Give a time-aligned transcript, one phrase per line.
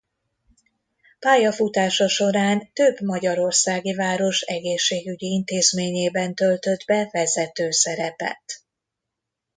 [1.19, 8.61] Pályafutása során több magyarországi város egészségügyi intézményében töltött be vezető szerepet.